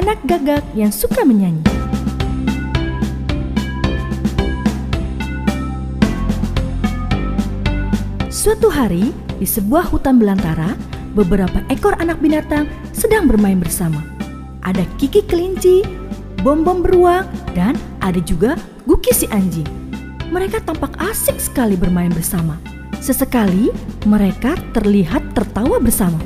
[0.00, 1.60] anak gagak yang suka menyanyi.
[8.32, 10.72] Suatu hari, di sebuah hutan belantara,
[11.12, 12.64] beberapa ekor anak binatang
[12.96, 14.00] sedang bermain bersama.
[14.64, 15.84] Ada Kiki kelinci,
[16.40, 18.56] Bom-bom beruang, dan ada juga
[18.88, 19.68] Guki si anjing.
[20.32, 22.56] Mereka tampak asik sekali bermain bersama.
[23.04, 23.68] Sesekali
[24.08, 26.16] mereka terlihat tertawa bersama.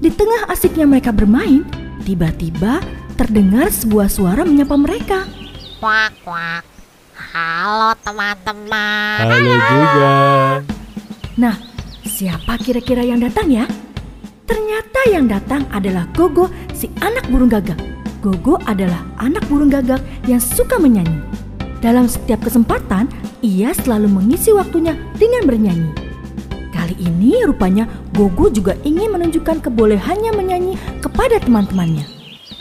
[0.00, 1.68] Di tengah asiknya mereka bermain,
[2.02, 2.80] tiba-tiba
[3.14, 5.28] terdengar sebuah suara menyapa mereka.
[5.80, 6.64] Kuak, kuak.
[7.30, 9.16] Halo teman-teman.
[9.22, 10.14] Halo juga.
[11.36, 11.56] Nah,
[12.04, 13.64] siapa kira-kira yang datang ya?
[14.44, 17.78] Ternyata yang datang adalah Gogo, si anak burung gagak.
[18.20, 21.22] Gogo adalah anak burung gagak yang suka menyanyi.
[21.80, 23.08] Dalam setiap kesempatan,
[23.40, 25.92] ia selalu mengisi waktunya dengan bernyanyi.
[26.76, 30.76] Kali ini rupanya Gogo juga ingin menunjukkan kebolehannya menyanyi
[31.20, 32.08] kepada teman-temannya.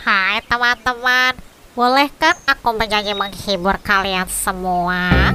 [0.04, 1.32] Hai teman-teman.
[1.80, 5.32] Boleh kan aku menyanyi menghibur kalian semua?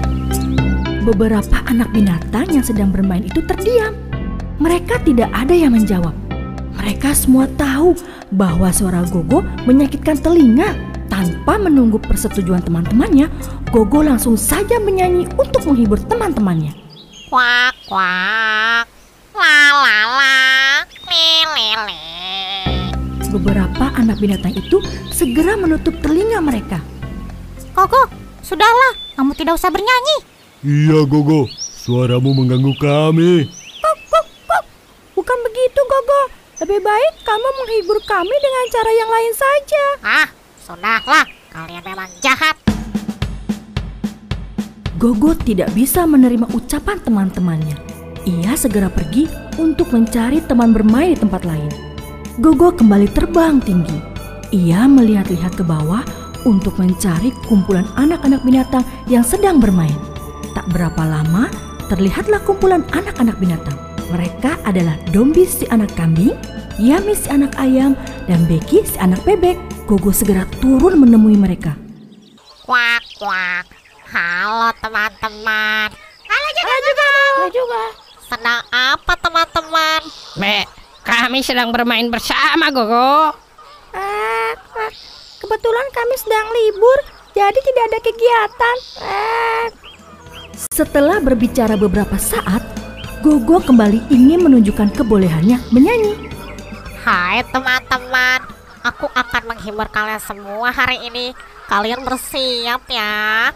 [1.08, 3.96] Beberapa anak binatang yang sedang bermain itu terdiam.
[4.60, 6.12] Mereka tidak ada yang menjawab.
[6.76, 7.96] Mereka semua tahu
[8.28, 10.76] bahwa suara Gogo menyakitkan telinga.
[11.08, 13.32] Tanpa menunggu persetujuan teman-temannya,
[13.72, 16.76] Gogo langsung saja menyanyi untuk menghibur teman-temannya.
[17.32, 18.84] Kuak, kuak.
[19.32, 20.36] La la la.
[21.08, 22.13] Li li li.
[23.34, 24.78] Beberapa anak binatang itu
[25.10, 26.78] segera menutup telinga mereka.
[27.74, 28.06] Gogo,
[28.46, 28.94] sudahlah.
[29.18, 30.22] Kamu tidak usah bernyanyi.
[30.62, 33.50] Iya Gogo, suaramu mengganggu kami.
[35.18, 36.22] Bukan begitu, Gogo.
[36.62, 39.84] Lebih baik kamu menghibur kami dengan cara yang lain saja.
[40.06, 40.28] Ah,
[40.62, 41.26] sudahlah.
[41.50, 42.54] Kalian memang jahat.
[44.94, 47.74] Gogo tidak bisa menerima ucapan teman-temannya.
[48.30, 49.26] Ia segera pergi
[49.58, 51.93] untuk mencari teman bermain di tempat lain.
[52.34, 53.94] Gogo kembali terbang tinggi.
[54.50, 56.02] Ia melihat-lihat ke bawah
[56.42, 59.94] untuk mencari kumpulan anak-anak binatang yang sedang bermain.
[60.50, 61.46] Tak berapa lama,
[61.86, 63.78] terlihatlah kumpulan anak-anak binatang.
[64.10, 66.34] Mereka adalah Dombi si anak kambing,
[66.74, 67.94] Yami si anak ayam,
[68.26, 69.54] dan Becky si anak bebek.
[69.86, 71.78] Gogo segera turun menemui mereka.
[72.66, 73.62] Kuak, kuak.
[74.10, 75.88] Halo teman-teman.
[76.26, 76.74] Halo juga.
[76.82, 77.82] Halo juga.
[78.26, 80.02] Sedang apa teman-teman?
[80.34, 80.66] Be,
[81.14, 83.30] kami sedang bermain bersama, Gogo.
[83.94, 84.52] Eh,
[85.38, 86.98] kebetulan kami sedang libur,
[87.30, 88.76] jadi tidak ada kegiatan.
[89.06, 89.66] Eh.
[90.74, 92.62] Setelah berbicara beberapa saat,
[93.22, 96.18] Gogo kembali ingin menunjukkan kebolehannya menyanyi.
[97.06, 98.42] Hai teman-teman,
[98.82, 101.30] aku akan menghibur kalian semua hari ini.
[101.70, 103.48] Kalian bersiap ya.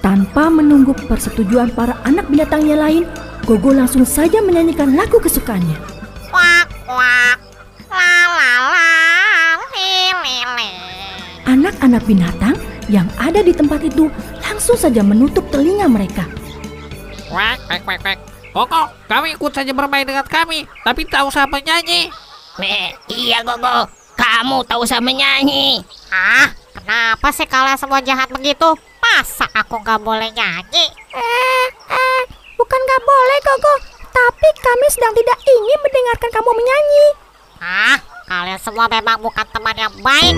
[0.00, 3.04] Tanpa menunggu persetujuan para anak binatangnya lain,
[3.42, 5.78] Gogo langsung saja menyanyikan lagu kesukaannya.
[6.32, 6.61] Kuak,
[6.92, 7.36] kuak.
[7.88, 8.90] La la la.
[11.42, 12.56] Anak-anak binatang
[12.88, 14.08] yang ada di tempat itu
[14.40, 16.24] langsung saja menutup telinga mereka.
[17.32, 18.18] Wek, wek, wek, wek.
[18.52, 22.12] Gogo, kami ikut saja bermain dengan kami, tapi tak usah menyanyi.
[22.60, 25.80] Nih, iya Gogo, kamu tak usah menyanyi.
[26.12, 28.76] Ah, kenapa sih kalian semua jahat begitu?
[29.00, 30.84] Masa aku nggak boleh nyanyi?
[31.12, 32.22] Eh, eh,
[32.56, 33.74] bukan gak boleh Gogo,
[34.22, 37.06] tapi kami sedang tidak ingin mendengarkan kamu menyanyi.
[37.58, 37.98] Ah,
[38.30, 40.36] kalian semua memang bukan teman yang baik.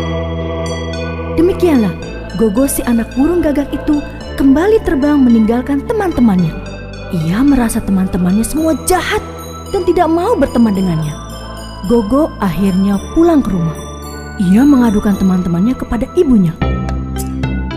[1.37, 1.93] Demikianlah,
[2.41, 4.01] Gogo si anak burung gagak itu
[4.41, 6.53] kembali terbang meninggalkan teman-temannya.
[7.13, 9.21] Ia merasa teman-temannya semua jahat
[9.69, 11.13] dan tidak mau berteman dengannya.
[11.85, 13.77] Gogo akhirnya pulang ke rumah.
[14.41, 16.57] Ia mengadukan teman-temannya kepada ibunya.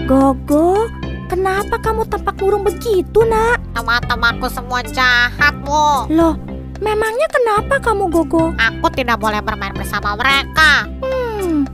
[0.07, 0.87] Gogo,
[1.27, 3.59] kenapa kamu tampak murung begitu, nak?
[3.75, 6.07] Teman-temanku semua jahat, Bu.
[6.11, 6.35] Loh,
[6.79, 8.55] memangnya kenapa kamu Gogo?
[8.55, 10.87] Aku tidak boleh bermain bersama mereka.
[11.03, 11.67] Hmm,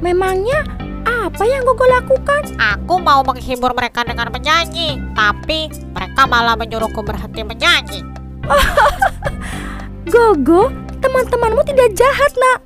[0.00, 0.64] memangnya
[1.04, 2.52] apa yang Gogo lakukan?
[2.60, 8.00] Aku mau menghibur mereka dengan menyanyi, tapi mereka malah menyuruhku berhenti menyanyi.
[10.12, 10.68] Gogo,
[11.00, 12.58] teman-temanmu tidak jahat, nak.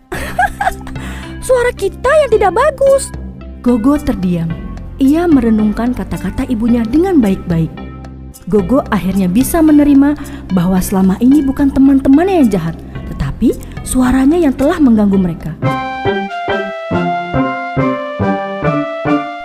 [1.46, 3.14] Suara kita yang tidak bagus.
[3.62, 4.57] Gogo terdiam.
[4.98, 7.70] Ia merenungkan kata-kata ibunya dengan baik-baik.
[8.50, 10.18] Gogo akhirnya bisa menerima
[10.50, 12.74] bahwa selama ini bukan teman-temannya yang jahat,
[13.14, 13.54] tetapi
[13.86, 15.54] suaranya yang telah mengganggu mereka.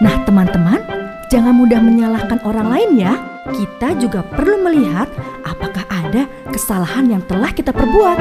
[0.01, 0.81] Nah, teman-teman,
[1.29, 3.13] jangan mudah menyalahkan orang lain ya.
[3.53, 5.05] Kita juga perlu melihat
[5.45, 8.17] apakah ada kesalahan yang telah kita perbuat.